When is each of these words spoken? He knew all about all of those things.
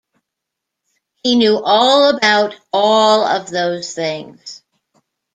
He 1.21 1.35
knew 1.35 1.61
all 1.63 2.09
about 2.09 2.55
all 2.73 3.23
of 3.23 3.51
those 3.51 3.93
things. 3.93 4.63